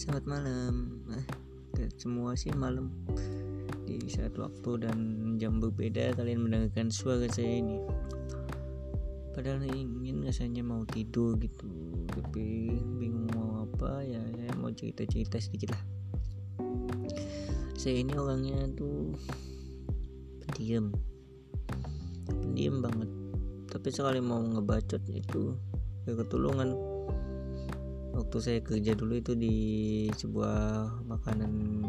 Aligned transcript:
Selamat 0.00 0.24
malam. 0.32 0.96
Eh, 1.76 1.92
Semua 2.00 2.32
sih 2.32 2.48
malam 2.56 2.88
Di 3.84 4.00
saat 4.08 4.32
waktu 4.32 4.88
dan 4.88 4.96
jam 5.36 5.60
berbeda 5.60 6.16
Kalian 6.16 6.48
mendengarkan 6.48 6.88
suara 6.88 7.28
saya 7.28 7.60
ini. 7.60 7.76
Padahal 9.36 9.60
ingin 9.68 10.24
rasanya 10.24 10.64
mau 10.64 10.88
tidur 10.88 11.36
gitu 11.36 11.68
Tapi 12.16 12.80
bingung 12.96 13.28
mau 13.36 13.68
apa 13.68 14.00
Ya 14.00 14.24
saya 14.24 14.56
mau 14.56 14.72
cerita-cerita 14.72 15.36
sedikit 15.36 15.76
lah. 15.76 15.84
Saya 17.76 18.00
ini 18.00 18.16
orangnya 18.16 18.72
tuh 18.72 19.12
Pendiam. 20.48 20.96
Pendiam 22.24 22.80
banget. 22.80 23.10
Tapi 23.68 23.88
sekali 23.92 24.24
mau 24.24 24.40
ngebacot 24.40 25.04
itu 25.12 25.52
Ya 26.08 26.16
ketulungan 26.16 26.89
waktu 28.20 28.36
saya 28.36 28.58
kerja 28.60 28.92
dulu 28.92 29.16
itu 29.16 29.32
di 29.32 29.56
sebuah 30.12 30.86
makanan 31.08 31.80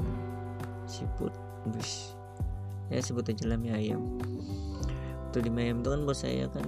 seafood 0.87 1.35
bus 1.67 2.15
ya 2.91 2.99
sebut 2.99 3.27
aja 3.31 3.47
lah 3.47 3.55
mie 3.59 3.71
ayam. 3.71 4.19
Waktu 5.27 5.47
di 5.47 5.49
mie 5.51 5.71
ayam 5.71 5.79
itu 5.83 5.89
kan 5.91 6.01
bos 6.03 6.19
saya 6.23 6.47
kan 6.51 6.67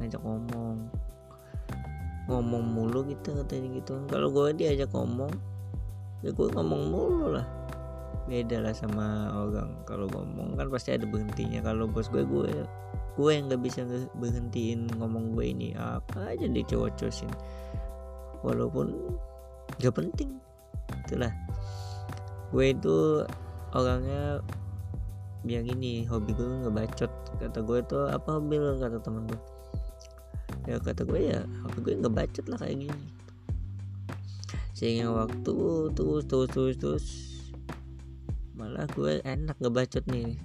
ngajak 0.00 0.20
ngomong 0.24 0.88
ngomong 2.28 2.64
mulu 2.64 3.04
gitu 3.08 3.36
katanya 3.36 3.68
gitu. 3.80 4.00
Kalau 4.08 4.32
gue 4.32 4.56
diajak 4.56 4.88
ngomong 4.92 5.32
ya 6.24 6.32
gue 6.32 6.48
ngomong 6.52 6.82
mulu 6.88 7.36
lah. 7.36 7.44
Beda 8.24 8.64
lah 8.64 8.72
sama 8.72 9.32
orang. 9.36 9.84
Kalau 9.84 10.08
ngomong 10.08 10.56
kan 10.56 10.72
pasti 10.72 10.96
ada 10.96 11.04
berhentinya. 11.04 11.60
Kalau 11.60 11.84
bos 11.88 12.08
gue 12.08 12.24
gue 12.24 12.52
gue 13.20 13.30
yang 13.32 13.52
nggak 13.52 13.60
bisa 13.60 13.84
berhentiin 14.16 14.88
ngomong 14.96 15.36
gue 15.36 15.44
ini. 15.52 15.76
Apa 15.76 16.32
aja 16.32 16.48
dicowok-cowokin 16.48 17.28
walaupun 18.42 18.96
gak 19.80 19.96
penting. 19.96 20.40
Itulah. 21.06 21.32
Gue 22.50 22.74
itu 22.74 23.24
orangnya 23.70 24.42
biar 25.40 25.64
gini 25.64 26.04
hobi 26.04 26.36
gue 26.36 26.44
ngebacot. 26.66 27.12
Kata 27.40 27.58
gue 27.64 27.78
itu 27.80 27.98
apa 28.10 28.28
hobi 28.36 28.56
lo 28.60 28.76
kata 28.76 28.98
temen 29.00 29.24
gue. 29.30 29.40
Ya 30.68 30.76
kata 30.76 31.06
gue 31.08 31.20
ya 31.30 31.40
hobi 31.64 31.78
gue 31.80 31.94
ngebacot 32.02 32.44
lah 32.50 32.58
kayak 32.60 32.88
gini. 32.88 33.06
Sehingga 34.76 35.12
waktu 35.12 35.54
terus 35.92 36.24
terus 36.28 36.48
terus 36.50 36.76
terus 36.76 37.06
malah 38.56 38.84
gue 38.92 39.24
enak 39.24 39.56
ngebacot 39.62 40.04
nih. 40.10 40.36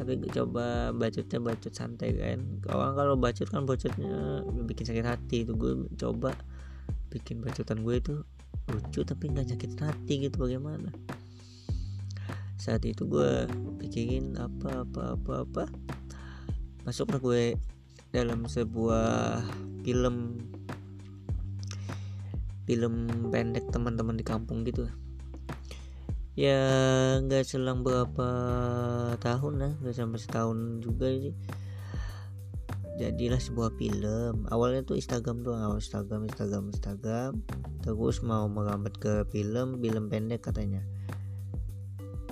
Tapi 0.00 0.16
gue 0.16 0.32
coba 0.32 0.96
bacotnya 0.96 1.38
bacot 1.44 1.72
santai 1.76 2.16
kan. 2.16 2.40
Orang 2.72 2.96
kalau 2.96 3.20
bacot 3.20 3.48
kan 3.52 3.68
bacotnya 3.68 4.40
bikin 4.64 4.88
sakit 4.88 5.04
hati. 5.04 5.44
Itu 5.44 5.52
gue 5.52 5.84
coba 6.00 6.32
bikin 7.10 7.42
bacotan 7.42 7.82
gue 7.82 7.98
itu 7.98 8.14
lucu 8.70 9.02
tapi 9.02 9.34
nggak 9.34 9.50
sakit 9.50 9.72
hati 9.82 10.14
gitu 10.30 10.46
bagaimana? 10.46 10.94
Saat 12.56 12.86
itu 12.86 13.04
gue 13.04 13.50
pikirin 13.82 14.38
apa 14.38 14.86
apa 14.86 15.18
apa 15.18 15.32
apa 15.42 15.64
masuklah 16.86 17.18
gue 17.18 17.58
dalam 18.14 18.46
sebuah 18.46 19.42
film 19.82 20.38
film 22.70 22.94
pendek 23.34 23.66
teman-teman 23.74 24.14
di 24.14 24.24
kampung 24.24 24.62
gitu. 24.62 24.86
Ya 26.38 26.62
nggak 27.20 27.42
selang 27.42 27.82
berapa 27.82 28.28
tahun 29.18 29.54
lah 29.58 29.72
nggak 29.82 29.96
sampai 29.98 30.20
setahun 30.22 30.58
juga 30.78 31.10
sih 31.10 31.34
jadilah 33.00 33.40
sebuah 33.40 33.72
film. 33.80 34.44
Awalnya 34.52 34.84
tuh 34.84 35.00
Instagram 35.00 35.40
tuh 35.40 35.56
awal 35.56 35.80
Instagram 35.80 36.28
Instagram 36.28 36.68
Instagram. 36.68 37.32
Terus 37.80 38.20
mau 38.20 38.44
merambat 38.44 39.00
ke 39.00 39.24
film 39.32 39.80
film 39.80 40.12
pendek 40.12 40.44
katanya. 40.44 40.84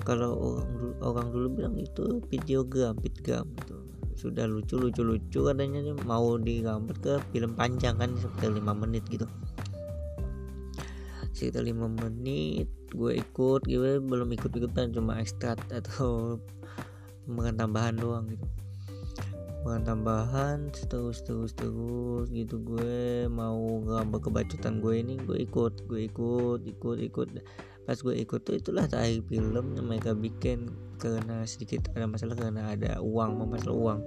Kalau 0.05 0.37
orang 0.37 0.69
dulu, 0.77 0.93
orang 1.01 1.27
dulu 1.33 1.47
bilang 1.57 1.75
itu 1.81 2.21
videogram 2.29 2.93
pitgram 3.01 3.49
gitu. 3.57 3.81
Sudah 4.13 4.45
lucu 4.45 4.77
lucu 4.77 5.01
lucu 5.01 5.39
katanya 5.41 5.81
mau 6.05 6.37
digambar 6.37 6.95
ke 7.01 7.13
film 7.33 7.57
panjang 7.57 7.97
kan 7.97 8.13
sekitar 8.13 8.53
lima 8.53 8.77
menit 8.77 9.01
gitu. 9.09 9.25
Sekitar 11.33 11.65
lima 11.65 11.89
menit 11.89 12.69
gue 12.89 13.21
ikut 13.21 13.69
gue 13.69 14.01
belum 14.01 14.29
ikut 14.33 14.49
ikutan 14.49 14.89
cuma 14.89 15.21
ekstrak 15.21 15.61
atau 15.69 16.41
tambahan 17.59 17.93
doang 17.93 18.25
gitu 18.33 18.58
bahan 19.59 19.83
tambahan 19.83 20.71
terus 20.71 21.19
terus 21.23 21.51
terus 21.51 22.31
gitu. 22.31 22.59
Gue 22.63 23.27
mau 23.27 23.83
gambar 23.83 24.19
kebacutan 24.23 24.79
gue 24.79 25.03
ini 25.03 25.19
gue 25.19 25.43
ikut 25.43 25.83
gue 25.87 26.07
ikut 26.07 26.61
ikut 26.63 26.97
ikut. 27.11 27.27
Pas 27.83 27.97
gue 27.97 28.15
ikut 28.21 28.41
tuh 28.45 28.55
itulah 28.55 28.85
terakhir 28.85 29.25
film 29.27 29.75
yang 29.75 29.85
mereka 29.89 30.13
bikin 30.13 30.69
karena 31.01 31.41
sedikit 31.43 31.89
ada 31.97 32.05
masalah 32.05 32.37
karena 32.37 32.71
ada 32.71 33.01
uang 33.03 33.49
masalah 33.49 33.75
uang. 33.75 33.99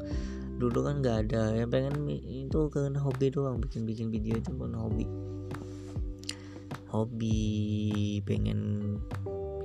Dulu 0.63 0.79
kan 0.87 1.03
nggak 1.03 1.17
ada 1.27 1.59
yang 1.59 1.69
pengen 1.69 2.07
itu 2.07 2.71
karena 2.71 3.03
hobi 3.03 3.35
doang 3.35 3.59
bikin 3.59 3.83
bikin 3.83 4.09
video 4.15 4.39
itu 4.39 4.55
karena 4.55 4.79
hobi. 4.79 5.05
Hobi 6.93 7.41
pengen 8.23 8.61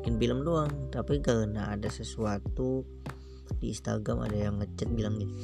bikin 0.02 0.18
film 0.18 0.42
doang. 0.44 0.72
Tapi 0.90 1.22
karena 1.22 1.78
ada 1.78 1.88
sesuatu 1.92 2.82
di 3.58 3.72
Instagram 3.72 4.28
ada 4.28 4.38
yang 4.38 4.60
ngechat 4.60 4.90
bilang 4.92 5.18
gini 5.18 5.36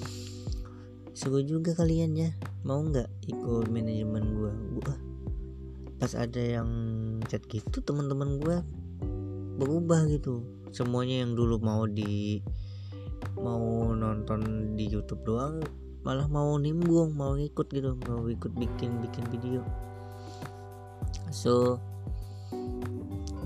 suruh 1.14 1.46
juga 1.46 1.78
kalian 1.78 2.18
ya. 2.18 2.30
Mau 2.66 2.82
nggak 2.82 3.30
ikut 3.30 3.70
manajemen 3.70 4.34
gue 4.34 4.52
gua 4.82 4.96
pas 6.02 6.12
ada 6.20 6.42
yang 6.42 6.68
chat 7.32 7.40
gitu 7.48 7.80
teman-teman 7.80 8.42
gue 8.42 8.58
berubah 9.62 10.10
gitu. 10.10 10.44
Semuanya 10.74 11.24
yang 11.24 11.38
dulu 11.38 11.62
mau 11.62 11.86
di 11.86 12.42
mau 13.40 13.94
nonton 13.94 14.74
di 14.76 14.90
YouTube 14.90 15.24
doang 15.24 15.62
malah 16.04 16.28
mau 16.28 16.58
nimbung 16.60 17.14
mau 17.16 17.38
ikut 17.38 17.70
gitu. 17.72 17.96
Mau 18.10 18.26
ikut 18.28 18.52
bikin 18.58 19.00
bikin 19.06 19.24
video. 19.32 19.62
So 21.30 21.78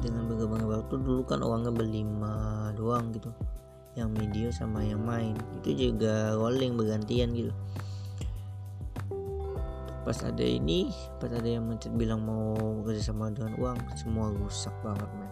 dengan 0.02 0.32
berkembangnya 0.32 0.82
waktu 0.82 0.96
dulu 1.04 1.22
kan 1.28 1.44
uangnya 1.44 1.74
berlima 1.76 2.72
doang 2.80 3.12
gitu 3.12 3.30
yang 3.98 4.14
video 4.14 4.54
sama 4.54 4.86
yang 4.86 5.02
main. 5.02 5.34
Itu 5.60 5.74
juga 5.74 6.38
rolling 6.38 6.78
bergantian 6.78 7.34
gitu. 7.34 7.52
Pas 10.06 10.16
ada 10.24 10.46
ini 10.46 10.94
pas 11.20 11.34
ada 11.34 11.44
yang 11.44 11.68
mencet 11.68 11.92
bilang 11.98 12.24
mau 12.24 12.56
kerja 12.86 13.12
sama 13.12 13.34
dengan 13.34 13.58
uang 13.60 13.76
semua 13.98 14.32
rusak 14.32 14.72
banget 14.86 15.10
men. 15.18 15.32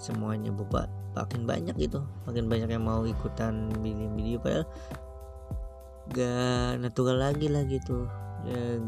Semuanya 0.00 0.50
bebat 0.50 0.88
makin 1.12 1.44
banyak 1.44 1.76
gitu. 1.76 2.02
Makin 2.26 2.48
banyak 2.48 2.72
yang 2.72 2.82
mau 2.82 3.04
ikutan 3.04 3.70
bikin 3.84 4.16
video 4.16 4.40
padahal 4.40 4.66
gak 6.10 6.82
natural 6.82 7.30
lagi 7.30 7.46
lah 7.46 7.62
gitu. 7.68 8.08
Ya 8.48 8.80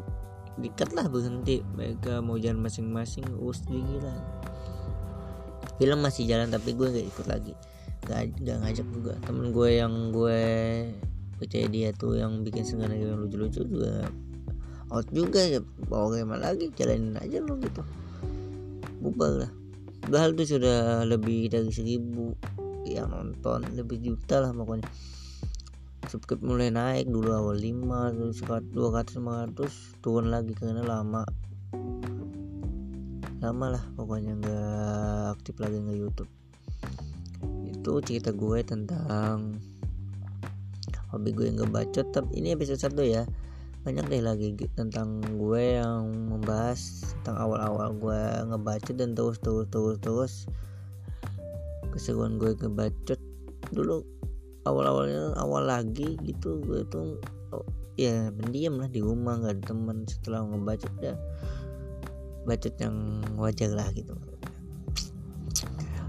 dikat 0.59 0.97
lah 0.97 1.07
berhenti. 1.07 1.63
Mereka 1.77 2.25
mau 2.25 2.41
jalan 2.41 2.65
masing-masing 2.65 3.29
us 3.39 3.63
gila. 3.69 4.17
Film 5.79 6.03
masih 6.03 6.27
jalan 6.27 6.51
tapi 6.51 6.75
gue 6.75 6.91
gak 6.91 7.07
ikut 7.07 7.27
lagi 7.31 7.55
gak, 8.05 8.37
gak 8.45 8.59
ngajak 8.61 8.87
juga. 8.93 9.13
Temen 9.25 9.51
gue 9.51 9.69
yang 9.81 10.13
gue 10.13 10.41
percaya 11.41 11.67
dia 11.67 11.91
tuh 11.93 12.17
yang 12.17 12.47
bikin 12.47 12.63
segala 12.63 12.95
yang 12.95 13.19
lucu-lucu 13.19 13.65
juga 13.67 14.09
out 14.93 15.09
juga 15.11 15.41
ya. 15.43 15.61
Bawa 15.89 16.15
gimana 16.15 16.53
lagi? 16.53 16.71
Jalanin 16.77 17.19
aja 17.19 17.41
lo 17.41 17.57
gitu. 17.59 17.83
Bubar 19.01 19.45
lah. 19.45 19.51
Padahal 20.05 20.37
tuh 20.37 20.47
sudah 20.47 21.09
lebih 21.09 21.49
dari 21.49 21.73
seribu 21.73 22.37
yang 22.85 23.09
nonton 23.09 23.65
lebih 23.73 24.01
juta 24.05 24.45
lah 24.45 24.53
pokoknya. 24.53 24.85
Subscribe 26.13 26.45
mulai 26.45 26.69
naik 26.69 27.09
dulu 27.09 27.33
awal 27.33 27.57
5 27.57 28.13
terus 28.13 28.39
200 28.45 29.57
500 29.57 30.05
turun 30.05 30.29
lagi 30.29 30.53
karena 30.53 30.85
lama. 30.85 31.25
Lama 33.41 33.67
lah 33.73 33.85
pokoknya 33.97 34.37
nggak 34.37 35.41
aktif 35.41 35.57
lagi 35.61 35.81
nge 35.81 35.97
YouTube 35.97 36.44
itu 37.85 38.01
cerita 38.01 38.33
gue 38.33 38.65
tentang 38.65 39.61
hobi 41.13 41.37
gue 41.37 41.53
ngebacot. 41.53 42.17
Tapi 42.17 42.41
ini 42.41 42.57
episode 42.57 42.81
satu 42.81 43.05
ya. 43.05 43.29
Banyak 43.85 44.09
deh 44.09 44.25
lagi 44.25 44.57
tentang 44.73 45.21
gue 45.21 45.77
yang 45.77 46.09
membahas 46.33 47.13
tentang 47.21 47.37
awal-awal 47.45 47.93
gue 48.01 48.21
ngebacot 48.49 48.97
dan 48.97 49.13
terus 49.13 49.37
terus 49.45 49.69
terus 49.69 50.01
terus 50.01 50.33
keseruan 51.93 52.41
gue 52.41 52.57
ngebacot. 52.57 53.21
Dulu 53.77 54.01
awal-awalnya 54.65 55.37
awal 55.37 55.69
lagi 55.69 56.17
gitu 56.25 56.65
gue 56.65 56.89
tuh 56.89 57.21
oh, 57.53 57.69
ya 58.01 58.33
pendiam 58.33 58.81
lah 58.81 58.89
di 58.89 59.05
rumah 59.05 59.45
nggak 59.45 59.61
ada 59.61 59.65
teman. 59.77 60.09
Setelah 60.09 60.49
ngebacot 60.49 60.95
ya 61.05 61.13
bacot 62.49 62.73
yang 62.81 63.21
wajar 63.37 63.69
lah 63.77 63.93
gitu. 63.93 64.17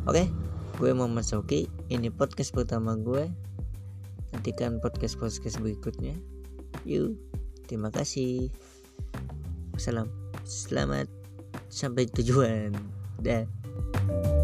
Oke 0.08 0.24
okay? 0.24 0.45
Gue 0.76 0.92
Muhammad 0.92 1.24
Soki 1.24 1.72
ini 1.88 2.12
podcast 2.12 2.52
pertama 2.52 3.00
gue. 3.00 3.32
Nantikan 4.36 4.84
podcast 4.84 5.16
podcast 5.16 5.64
berikutnya. 5.64 6.16
Yuk 6.84 7.16
terima 7.66 7.88
kasih. 7.90 8.52
Wassalam 9.72 10.12
selamat 10.44 11.08
sampai 11.72 12.12
tujuan. 12.12 12.76
You 13.26 14.35